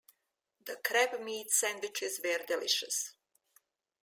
The 0.65 0.77
crabmeat 0.77 1.51
sandwiches 1.51 2.19
were 2.23 2.43
delicious. 2.47 3.13